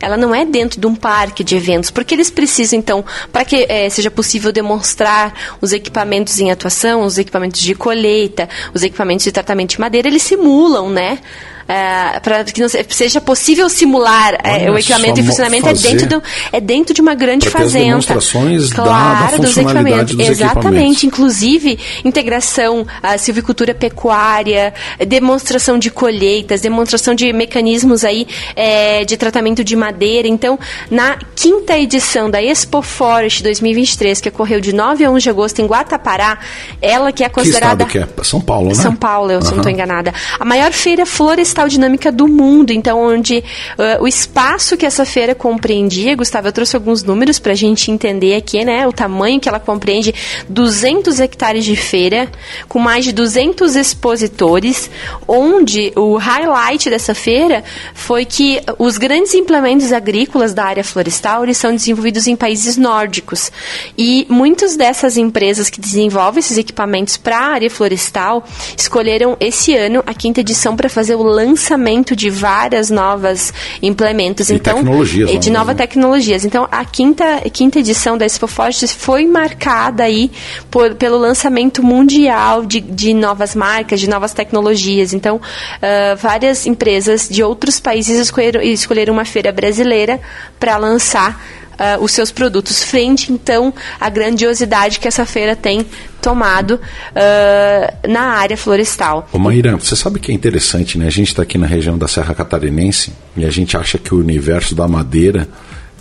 [0.00, 3.66] ela não é dentro de um parque de eventos, porque eles precisam, então, para que
[3.68, 9.32] é, seja possível demonstrar os equipamentos em atuação, os equipamentos de colheita, os equipamentos de
[9.32, 11.18] tratamento de madeira, eles simulam, né?
[11.68, 16.22] É, para que não seja possível simular é, o equipamento em funcionamento é dentro, do,
[16.52, 17.86] é dentro de uma grande fazenda.
[17.86, 20.14] demonstrações claro, da, da dos equipamentos.
[20.14, 20.58] Dos Exatamente.
[20.58, 21.04] Equipamentos.
[21.04, 24.72] Inclusive, integração, a silvicultura pecuária,
[25.08, 30.28] demonstração de colheitas, demonstração de mecanismos aí é, de tratamento de madeira.
[30.28, 35.30] Então, na quinta edição da Expo Forest 2023, que ocorreu de 9 a 11 de
[35.30, 36.38] agosto em Guatapará,
[36.80, 37.84] ela que é considerada...
[37.84, 38.24] Que estado que é?
[38.24, 38.74] São Paulo, né?
[38.74, 39.44] São Paulo, eu uhum.
[39.44, 40.14] não estou enganada.
[40.38, 42.70] A maior feira florestal tal dinâmica do mundo.
[42.70, 47.52] Então, onde uh, o espaço que essa feira compreendia, Gustavo, eu trouxe alguns números para
[47.52, 48.86] a gente entender aqui, né?
[48.86, 50.14] O tamanho que ela compreende:
[50.50, 52.30] 200 hectares de feira,
[52.68, 54.90] com mais de 200 expositores,
[55.26, 57.64] onde o highlight dessa feira
[57.94, 63.50] foi que os grandes implementos agrícolas da área florestal eles são desenvolvidos em países nórdicos.
[63.96, 68.44] E muitas dessas empresas que desenvolvem esses equipamentos para a área florestal
[68.76, 74.50] escolheram esse ano a quinta edição para fazer o lançamento de várias novas implementos.
[74.50, 75.40] E então, tecnologias.
[75.40, 76.44] De novas tecnologias.
[76.44, 80.30] Então, a quinta, quinta edição da Expo Forte foi marcada aí
[80.70, 85.12] por, pelo lançamento mundial de, de novas marcas, de novas tecnologias.
[85.12, 90.20] Então, uh, várias empresas de outros países escolheram, escolheram uma feira brasileira
[90.58, 91.40] para lançar
[91.78, 95.86] uh, os seus produtos, frente então à grandiosidade que essa feira tem
[96.20, 99.28] tomado uh, na área florestal.
[99.32, 101.06] Ô Maíra, você sabe que é interessante, né?
[101.06, 104.18] A gente está aqui na região da Serra Catarinense e a gente acha que o
[104.18, 105.48] universo da madeira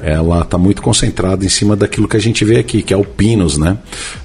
[0.02, 3.06] ela está muito concentrada em cima daquilo que a gente vê aqui, que é o
[3.06, 3.78] Pinos, né?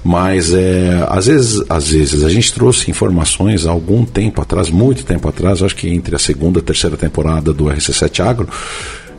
[0.03, 5.05] Mas é, às vezes, às vezes a gente trouxe informações há algum tempo atrás, muito
[5.05, 8.49] tempo atrás, acho que entre a segunda e a terceira temporada do RC7 Agro,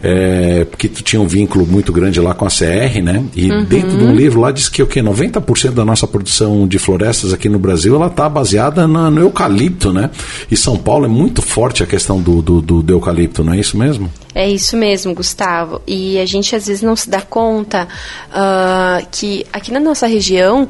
[0.02, 3.24] é, porque tu tinha um vínculo muito grande lá com a CR, né?
[3.36, 3.64] E uhum.
[3.64, 7.32] dentro de um livro lá diz que o que 90% da nossa produção de florestas
[7.32, 10.10] aqui no Brasil ela está baseada na, no eucalipto, né?
[10.50, 13.60] E São Paulo é muito forte a questão do, do, do, do eucalipto, não é
[13.60, 14.10] isso mesmo?
[14.34, 15.80] É isso mesmo, Gustavo.
[15.86, 17.86] E a gente às vezes não se dá conta
[18.30, 20.68] uh, que aqui na nossa região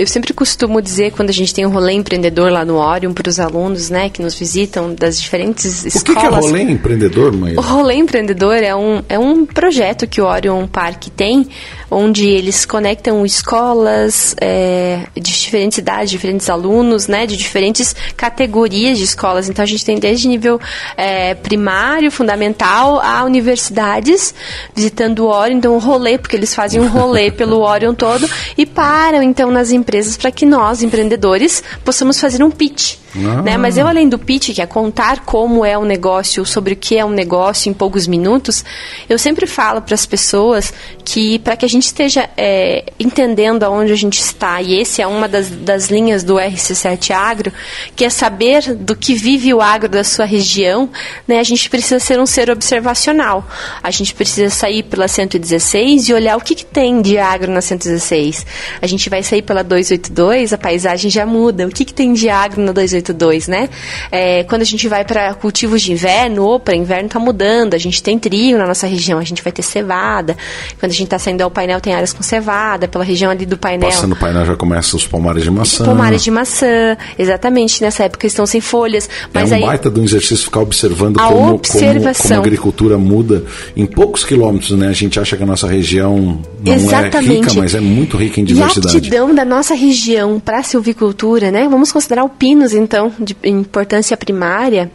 [0.00, 3.28] eu sempre costumo dizer, quando a gente tem um rolê empreendedor lá no Orion, para
[3.28, 6.00] os alunos né, que nos visitam das diferentes escolas.
[6.00, 7.54] O que, que é rolê empreendedor, mãe?
[7.54, 11.46] O rolê empreendedor é um, é um projeto que o Orion Park tem,
[11.90, 19.04] onde eles conectam escolas é, de diferentes idades, diferentes alunos, né, de diferentes categorias de
[19.04, 19.48] escolas.
[19.48, 20.60] Então a gente tem desde nível
[20.96, 24.34] é, primário, fundamental, a universidades,
[24.74, 25.56] visitando o Orion.
[25.58, 29.72] Então, um rolê, porque eles fazem um rolê pelo Orion todo e param então nas
[29.72, 32.96] empresas para que nós, empreendedores, possamos fazer um pitch.
[33.14, 33.42] Ah.
[33.42, 33.56] Né?
[33.56, 36.96] Mas eu, além do pitch, que é contar como é um negócio, sobre o que
[36.96, 38.64] é um negócio em poucos minutos,
[39.08, 40.72] eu sempre falo para as pessoas
[41.04, 45.06] que, para que a gente esteja é, entendendo aonde a gente está, e esse é
[45.06, 47.52] uma das, das linhas do RC7 Agro,
[47.94, 50.88] que é saber do que vive o agro da sua região,
[51.26, 51.40] né?
[51.40, 53.46] a gente precisa ser um ser observacional.
[53.82, 57.60] A gente precisa sair pela 116 e olhar o que, que tem de agro na
[57.60, 58.46] 116.
[58.80, 61.66] A gente vai sair pela 2 282, a paisagem já muda.
[61.66, 63.68] O que, que tem de agro na 282, né?
[64.10, 68.02] É, quando a gente vai para cultivos de inverno, opa, inverno está mudando, a gente
[68.02, 70.36] tem trigo na nossa região, a gente vai ter cevada.
[70.78, 73.58] Quando a gente está saindo ao painel, tem áreas com cevada, pela região ali do
[73.58, 73.90] painel.
[73.90, 75.84] Passando o painel já começa os pomares de maçã.
[75.84, 79.08] Pomares de maçã, exatamente, nessa época estão sem folhas.
[79.32, 82.96] Mas é um aí, baita de um exercício ficar observando como, como, como, a agricultura
[82.96, 83.44] muda
[83.76, 84.88] em poucos quilômetros, né?
[84.88, 87.30] A gente acha que a nossa região não Exatamente.
[87.30, 88.94] é rica, mas é muito rica em diversidade.
[88.94, 91.68] E a aptidão da nossa região para a silvicultura, né?
[91.68, 94.90] Vamos considerar o pinos, então, de importância primária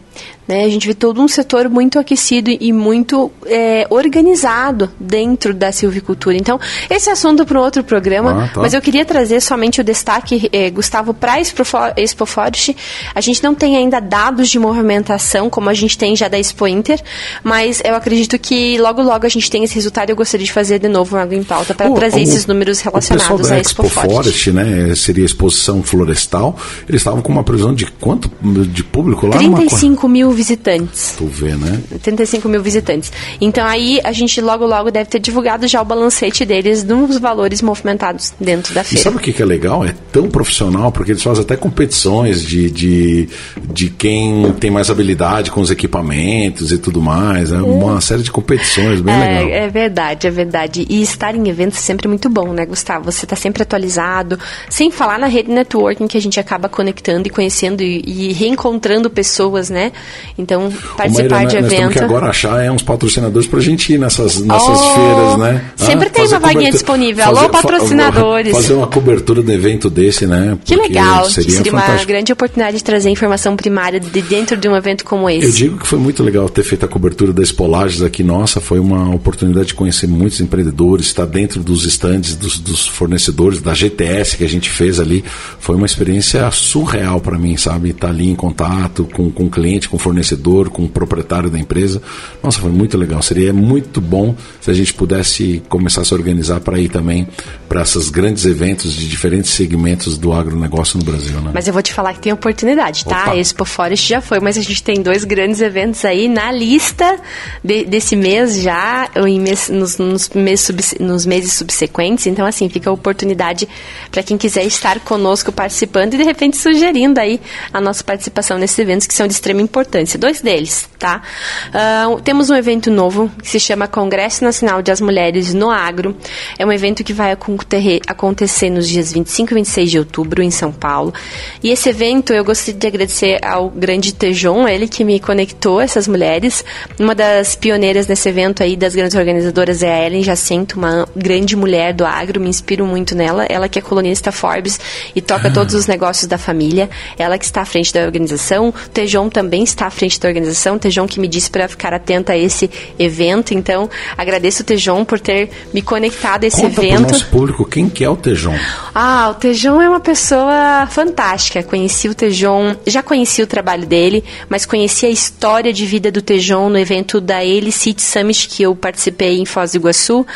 [0.46, 0.64] Né?
[0.64, 6.36] A gente vê todo um setor muito aquecido e muito é, organizado dentro da silvicultura.
[6.36, 8.60] Então, esse é assunto para um outro programa, ah, tá.
[8.60, 12.76] mas eu queria trazer somente o destaque, é, Gustavo, para a Expo Forest.
[13.14, 16.66] A gente não tem ainda dados de movimentação, como a gente tem já da Expo
[16.68, 17.00] Inter,
[17.42, 20.52] mas eu acredito que logo, logo a gente tem esse resultado e eu gostaria de
[20.52, 24.52] fazer de novo algo em pauta para trazer o, esses números relacionados à Expo, Forest.
[24.52, 26.56] Né, seria a exposição florestal,
[26.88, 28.30] eles estavam com uma previsão de quanto
[28.66, 29.38] de público lá?
[29.38, 31.14] 35 mil visitantes.
[31.16, 31.80] Tu vê, né?
[32.02, 33.12] 35 mil visitantes.
[33.40, 37.62] Então aí a gente logo logo deve ter divulgado já o balancete deles dos valores
[37.62, 39.00] movimentados dentro da feira.
[39.00, 39.84] E sabe o que é legal?
[39.84, 43.28] É tão profissional, porque eles fazem até competições de, de,
[43.72, 47.52] de quem tem mais habilidade com os equipamentos e tudo mais.
[47.52, 49.48] É uma série de competições, bem é, legal.
[49.50, 50.86] É verdade, é verdade.
[50.88, 53.10] E estar em eventos é sempre muito bom, né, Gustavo?
[53.10, 54.38] Você está sempre atualizado,
[54.68, 59.10] sem falar na rede networking que a gente acaba conectando e conhecendo e, e reencontrando
[59.10, 59.92] pessoas, né?
[60.38, 61.84] Então, participar Maíra, de nós, evento.
[61.84, 65.38] Nós que agora achar é, uns patrocinadores para a gente ir nessas, nessas oh, feiras,
[65.38, 65.64] né?
[65.76, 67.24] Sempre ah, tem uma vaguinha disponível.
[67.24, 68.52] Fazer, Alô, patrocinadores.
[68.52, 70.56] Fazer uma cobertura de evento desse, né?
[70.56, 71.24] Porque que legal.
[71.30, 75.28] Seria, seria uma grande oportunidade de trazer informação primária de dentro de um evento como
[75.30, 75.46] esse.
[75.46, 78.22] Eu digo que foi muito legal ter feito a cobertura da Espolages aqui.
[78.22, 83.60] Nossa, foi uma oportunidade de conhecer muitos empreendedores, estar dentro dos estandes dos, dos fornecedores,
[83.60, 85.24] da GTS que a gente fez ali.
[85.58, 87.90] Foi uma experiência surreal para mim, sabe?
[87.90, 91.58] Estar ali em contato com, com o cliente, com o fornecedor, com o proprietário da
[91.58, 92.02] empresa.
[92.42, 93.22] Nossa, foi muito legal.
[93.22, 97.28] Seria muito bom se a gente pudesse começar a se organizar para ir também
[97.68, 101.40] para esses grandes eventos de diferentes segmentos do agronegócio no Brasil.
[101.40, 101.50] Né?
[101.52, 103.24] Mas eu vou te falar que tem oportunidade, tá?
[103.24, 103.36] Opa.
[103.36, 107.18] Expo Forest já foi, mas a gente tem dois grandes eventos aí na lista
[107.62, 112.26] de, desse mês já, em mês, nos, nos, mês sub, nos meses subsequentes.
[112.26, 113.68] Então, assim, fica a oportunidade
[114.10, 117.40] para quem quiser estar conosco participando e de repente sugerindo aí
[117.72, 119.75] a nossa participação nesses eventos que são de extrema importância.
[120.18, 121.22] Dois deles, tá?
[121.68, 126.16] Uh, temos um evento novo que se chama Congresso Nacional de as Mulheres no Agro.
[126.58, 130.72] É um evento que vai acontecer nos dias 25 e 26 de outubro em São
[130.72, 131.14] Paulo.
[131.62, 136.08] E esse evento eu gostaria de agradecer ao grande Tejon, ele que me conectou essas
[136.08, 136.64] mulheres.
[136.98, 141.54] Uma das pioneiras nesse evento aí das grandes organizadoras é a Ellen Jacinto, uma grande
[141.54, 143.46] mulher do agro, me inspiro muito nela.
[143.48, 144.80] Ela que é colunista Forbes
[145.14, 146.90] e toca todos os negócios da família.
[147.16, 148.74] Ela que está à frente da organização.
[148.92, 150.76] Tejon também está à frente da organização.
[150.76, 153.52] O Tejon que me disse para ficar atenta a esse evento.
[153.52, 157.12] Então, agradeço o Tejon por ter me conectado a esse Conta evento.
[157.12, 158.54] Nosso público quem que é o Tejon.
[158.94, 161.62] Ah, o Tejon é uma pessoa fantástica.
[161.62, 166.22] Conheci o Tejon, já conheci o trabalho dele, mas conheci a história de vida do
[166.22, 170.26] Tejon no evento da Ele City Summit que eu participei em Foz do Iguaçu.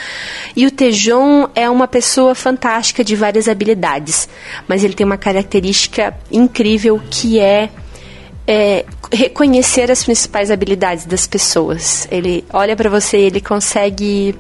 [0.55, 4.29] E o Tejon é uma pessoa fantástica de várias habilidades,
[4.69, 7.71] mas ele tem uma característica incrível que é
[8.47, 12.09] é, reconhecer as principais habilidades das pessoas.
[12.11, 14.35] Ele olha para você, ele consegue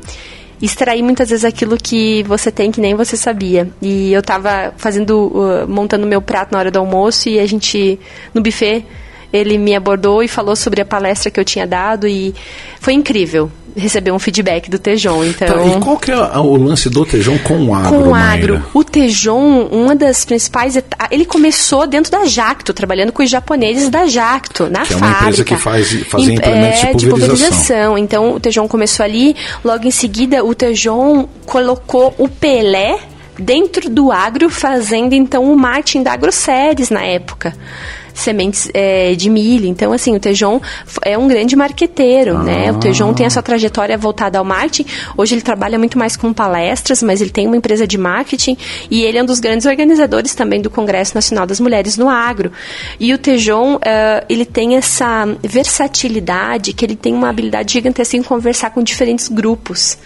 [0.60, 3.70] extrair muitas vezes aquilo que você tem que nem você sabia.
[3.80, 7.98] E eu estava fazendo, uh, montando meu prato na hora do almoço e a gente
[8.34, 8.84] no buffet
[9.32, 12.34] ele me abordou e falou sobre a palestra que eu tinha dado e
[12.80, 15.24] foi incrível receber um feedback do Tejon.
[15.24, 17.90] Então, tá, e qual que é o lance do Tejon com o agro?
[17.90, 18.62] Com o agro.
[18.74, 20.76] O Tejon, uma das principais
[21.10, 25.06] ele começou dentro da Jacto, trabalhando com os japoneses da Jacto, na que fábrica.
[25.06, 27.08] É uma empresa que faz fazia implementos é, de, pulverização.
[27.08, 27.98] de pulverização.
[27.98, 32.98] Então o Tejon começou ali, logo em seguida o Tejon colocou o Pelé
[33.38, 37.54] dentro do agro, fazendo então o marketing da AgroSéries na época
[38.14, 39.66] sementes é, de milho.
[39.66, 40.60] Então, assim, o Tejon
[41.02, 42.42] é um grande marqueteiro, ah.
[42.42, 42.72] né?
[42.72, 44.86] O Tejon tem a sua trajetória voltada ao marketing.
[45.16, 48.56] Hoje ele trabalha muito mais com palestras, mas ele tem uma empresa de marketing
[48.90, 52.52] e ele é um dos grandes organizadores também do Congresso Nacional das Mulheres no Agro.
[52.98, 53.80] E o Tejon, uh,
[54.28, 59.98] ele tem essa versatilidade, que ele tem uma habilidade gigantesca em conversar com diferentes grupos.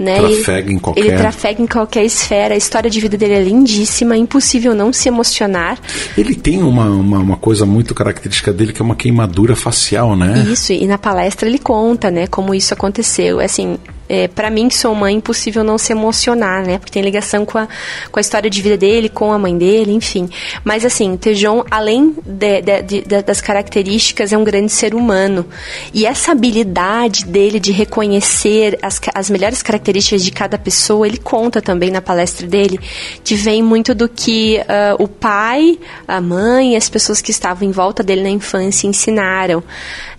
[0.00, 0.18] Né?
[0.18, 1.04] Trafega ele, em qualquer...
[1.04, 2.54] Ele trafega em qualquer esfera.
[2.54, 5.78] A história de vida dele é lindíssima, é impossível não se emocionar.
[6.16, 10.46] Ele tem uma, uma, uma coisa muito característica dele que é uma queimadura facial, né?
[10.50, 13.40] Isso, e na palestra ele conta, né, como isso aconteceu.
[13.40, 13.76] Assim,
[14.10, 16.78] é, para mim, que sou mãe, impossível não se emocionar, né?
[16.78, 17.68] Porque tem ligação com a,
[18.10, 20.28] com a história de vida dele, com a mãe dele, enfim.
[20.64, 25.46] Mas, assim, Tejon, além de, de, de, das características, é um grande ser humano.
[25.94, 31.62] E essa habilidade dele de reconhecer as, as melhores características de cada pessoa, ele conta
[31.62, 32.80] também na palestra dele,
[33.22, 37.70] que vem muito do que uh, o pai, a mãe, as pessoas que estavam em
[37.70, 39.62] volta dele na infância ensinaram.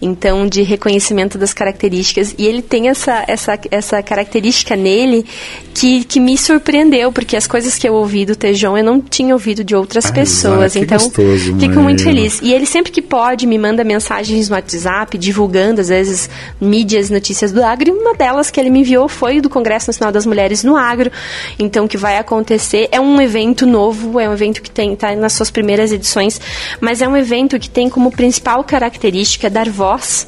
[0.02, 2.34] Então, de reconhecimento das características.
[2.38, 5.26] E ele tem essa, essa essa característica nele
[5.74, 9.34] que, que me surpreendeu, porque as coisas que eu ouvi do Tejon eu não tinha
[9.34, 10.76] ouvido de outras Ah, pessoas.
[10.76, 11.84] então, gostoso, fico mãe.
[11.84, 12.40] muito feliz.
[12.42, 17.52] E ele sempre que pode me manda mensagens no WhatsApp, divulgando, às vezes, mídias, notícias
[17.52, 17.90] do agro.
[17.90, 21.12] E uma delas que ele me enviou foi do Congresso Nacional das Mulheres no Agro.
[21.58, 22.88] Então, que vai acontecer.
[22.92, 26.40] É um evento novo, é um evento que tem tá nas suas primeiras edições,
[26.80, 30.28] mas é um evento que tem como principal característica dar voz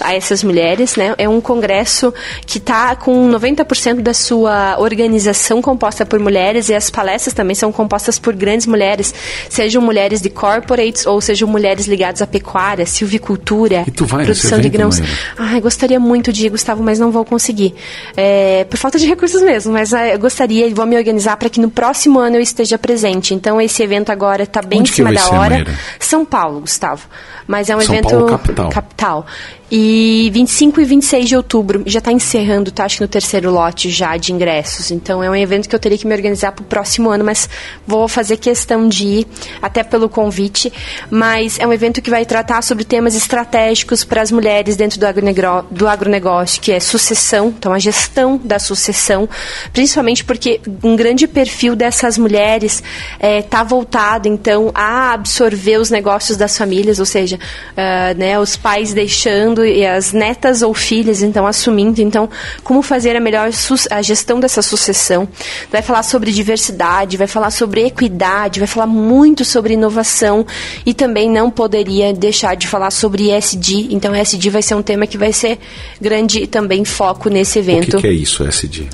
[0.00, 1.14] a essas mulheres, né?
[1.18, 2.14] É um congresso
[2.46, 7.72] que está com 90% da sua organização composta por mulheres e as palestras também são
[7.72, 9.14] compostas por grandes mulheres,
[9.48, 15.00] sejam mulheres de corporates ou sejam mulheres ligadas à pecuária, silvicultura, produção de grãos.
[15.36, 17.74] Ai, gostaria muito de ir, Gustavo, mas não vou conseguir.
[18.16, 21.48] É, por falta de recursos mesmo, mas ah, eu gostaria e vou me organizar para
[21.48, 23.34] que no próximo ano eu esteja presente.
[23.34, 25.66] Então esse evento agora está bem Onde em cima da hora.
[25.98, 27.06] São Paulo, Gustavo.
[27.46, 28.68] Mas é um São evento Paulo, capital.
[28.70, 29.26] capital.
[29.70, 32.84] E 25 e 26 de outubro já está encerrando, tá?
[32.84, 34.90] Acho que no terceiro lote já de ingressos.
[34.90, 37.48] Então é um evento que eu teria que me organizar para o próximo ano, mas
[37.86, 39.26] vou fazer questão de ir,
[39.60, 40.72] até pelo convite.
[41.10, 45.04] Mas é um evento que vai tratar sobre temas estratégicos para as mulheres dentro do,
[45.04, 49.28] agronegro, do agronegócio, que é sucessão, então a gestão da sucessão,
[49.72, 52.82] principalmente porque um grande perfil dessas mulheres
[53.20, 57.38] está voltado, então, a absorver os negócios das famílias, ou seja,
[57.76, 62.00] ah, né, os pais deixando e as netas ou filhas, então, assumindo.
[62.00, 62.28] Então,
[62.62, 63.50] como fazer a melhor
[63.90, 65.28] a gestão dessa sucessão.
[65.70, 70.46] Vai falar sobre diversidade, vai falar sobre equidade, vai falar muito sobre inovação
[70.84, 73.88] e também não poderia deixar de falar sobre ESG.
[73.90, 75.58] Então, ESG vai ser um tema que vai ser
[76.00, 77.96] grande também foco nesse O que, evento.
[77.98, 78.86] que é isso, SD?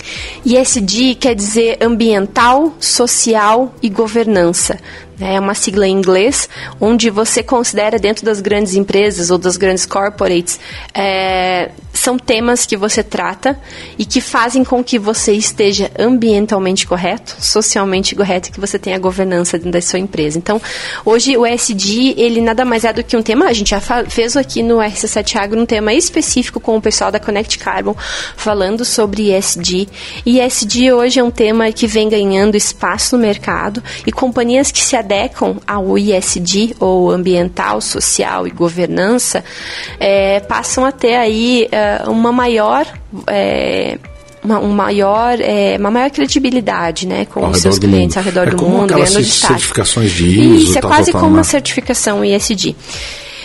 [0.44, 4.78] ESG quer dizer ambiental, social e governança.
[5.20, 6.48] É uma sigla em inglês,
[6.80, 10.58] onde você considera dentro das grandes empresas ou das grandes corporates,
[10.92, 13.58] é, são temas que você trata
[13.96, 18.98] e que fazem com que você esteja ambientalmente correto, socialmente correto e que você tenha
[18.98, 20.36] governança dentro da sua empresa.
[20.36, 20.60] Então,
[21.04, 24.36] hoje o ESG, ele nada mais é do que um tema, a gente já fez
[24.36, 27.94] aqui no RC7 Agro um tema específico com o pessoal da Connect Carbon,
[28.36, 29.88] falando sobre ESG.
[30.26, 34.80] E ESG hoje é um tema que vem ganhando espaço no mercado e companhias que
[34.80, 39.44] se adequam ao ISD, ou ambiental, social e governança,
[40.00, 42.86] eh, passam a ter aí eh, uma maior.
[43.28, 43.98] eh,
[44.44, 48.18] uma, um maior, eh, uma maior credibilidade né, com Ao os seus clientes mundo.
[48.18, 51.20] ao redor É do como mundo, aquelas certificações de ISO, Isso, é tal, quase tal,
[51.22, 51.44] como uma né?
[51.44, 52.76] certificação ISD.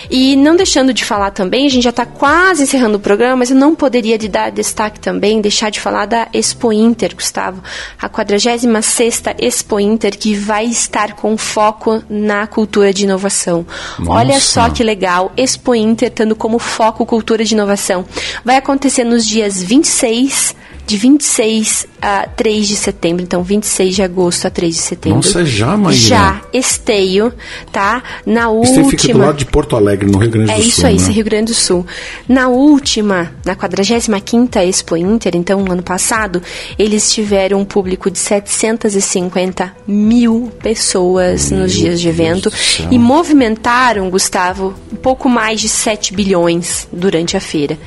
[0.10, 3.52] E não deixando de falar também, a gente já está quase encerrando o programa, mas
[3.52, 7.64] eu não poderia de dar destaque também, deixar de falar da Expo Inter, Gustavo.
[8.02, 13.66] A 46ª Expo Inter, que vai estar com foco na cultura de inovação.
[14.00, 14.12] Nossa.
[14.12, 18.04] Olha só que legal, Expo Inter tendo como foco cultura de inovação.
[18.44, 20.56] Vai acontecer nos dias 26
[20.90, 25.18] de 26 a 3 de setembro, então 26 de agosto a 3 de setembro.
[25.18, 26.00] Nossa, é já, Maíra?
[26.02, 27.32] Já, Esteio,
[27.72, 28.02] tá?
[28.26, 28.90] Na Esteio última.
[28.90, 30.66] fica do lado de Porto Alegre, no Rio Grande do É Sul.
[30.66, 31.02] isso aí, né?
[31.02, 31.86] esse Rio Grande do Sul.
[32.28, 36.42] Na última, na 45ª Expo Inter, então, ano passado,
[36.80, 42.52] eles tiveram um público de 750 mil pessoas nos dias de evento
[42.90, 47.78] e movimentaram, Gustavo, um pouco mais de 7 bilhões durante a feira.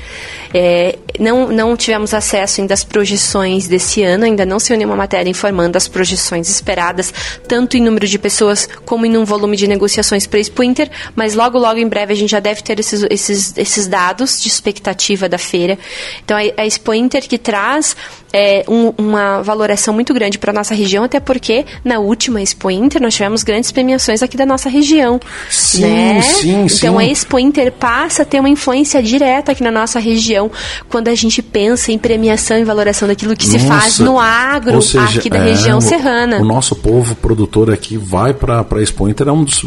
[0.54, 5.30] É, não, não tivemos acesso ainda às projeções desse ano, ainda não saiu nenhuma matéria
[5.30, 7.12] informando as projeções esperadas,
[7.48, 10.90] tanto em número de pessoas como em um volume de negociações para a Expo Inter,
[11.16, 14.48] mas logo, logo em breve a gente já deve ter esses, esses, esses dados de
[14.48, 15.78] expectativa da feira.
[16.22, 17.96] Então, a, a Expo Inter que traz
[18.32, 22.70] é, um- uma valoração muito grande para a nossa região, até porque na última Expo
[22.70, 25.18] Inter nós tivemos grandes premiações aqui da nossa região.
[25.50, 26.20] Sim, né?
[26.22, 26.76] sim, sim.
[26.76, 30.50] Então, a Expo Inter passa a ter uma influência direta aqui na nossa região
[30.88, 34.82] quando a gente pensa em premiação e valoração daquilo que se faz Nossa, no agro
[34.82, 36.38] seja, aqui da é, região serrana.
[36.38, 39.64] O nosso povo produtor aqui vai para a Expo Inter, é um, dos,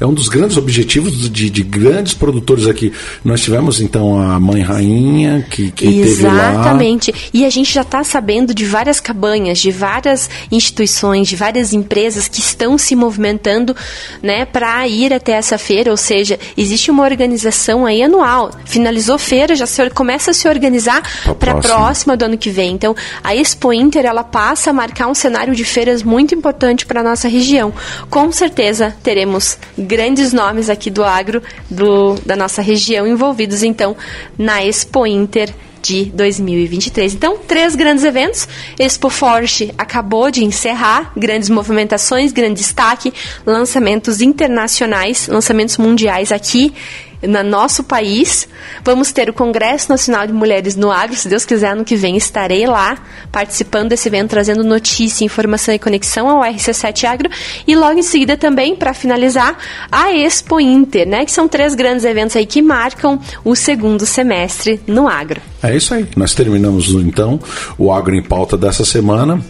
[0.00, 2.92] é um dos grandes objetivos de, de grandes produtores aqui.
[3.24, 6.52] Nós tivemos então a Mãe Rainha, que, que teve lá.
[6.52, 7.14] Exatamente.
[7.32, 12.26] E a gente já está sabendo de várias cabanhas, de várias instituições, de várias empresas
[12.28, 13.76] que estão se movimentando
[14.22, 15.90] né, para ir até essa feira.
[15.90, 18.50] Ou seja, existe uma organização aí anual.
[18.64, 21.02] Finalizou feira, já se, começa a se organizar
[21.38, 21.76] para a próxima.
[21.76, 22.72] próxima do ano que vem.
[22.72, 27.02] Então, a Expo Inter ela passa a marcar um cenário de feiras muito importante para
[27.02, 27.72] nossa região.
[28.10, 33.96] Com certeza teremos grandes nomes aqui do agro do, da nossa região envolvidos, então,
[34.38, 35.52] na Expo Inter
[35.86, 37.14] de 2023.
[37.14, 38.48] Então, três grandes eventos.
[38.78, 43.12] Expo Forte acabou de encerrar, grandes movimentações, grande destaque,
[43.44, 46.74] lançamentos internacionais, lançamentos mundiais aqui
[47.22, 48.48] no nosso país.
[48.84, 52.16] Vamos ter o Congresso Nacional de Mulheres no Agro, se Deus quiser, ano que vem
[52.16, 52.98] estarei lá
[53.30, 57.30] participando desse evento, trazendo notícia, informação e conexão ao RC7 Agro.
[57.66, 59.56] E logo em seguida também, para finalizar,
[59.90, 61.24] a Expo Inter, né?
[61.24, 65.40] Que são três grandes eventos aí que marcam o segundo semestre no agro.
[65.62, 66.06] É isso aí.
[66.16, 67.40] Nós terminamos então
[67.76, 69.40] o Agro em Pauta dessa semana.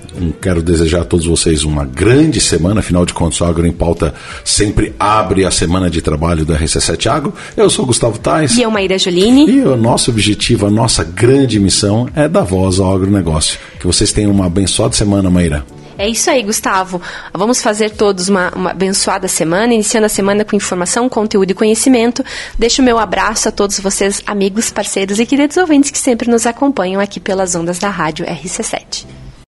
[0.41, 2.81] Quero desejar a todos vocês uma grande semana.
[2.81, 4.15] Afinal de contas, o Agro em Pauta
[4.45, 7.35] sempre abre a semana de trabalho do RC7 Agro.
[7.57, 8.57] Eu sou Gustavo Tais.
[8.57, 9.51] E eu, Maíra Jolini.
[9.51, 13.59] E o nosso objetivo, a nossa grande missão é dar voz ao agronegócio.
[13.81, 15.65] Que vocês tenham uma abençoada semana, Maíra.
[15.97, 17.01] É isso aí, Gustavo.
[17.33, 22.23] Vamos fazer todos uma, uma, abençoada semana, iniciando a semana com informação, conteúdo e conhecimento.
[22.59, 26.47] Deixo o meu abraço a todos vocês, amigos, parceiros e queridos ouvintes que sempre nos
[26.47, 29.26] acompanham aqui pelas ondas da rádio RC7.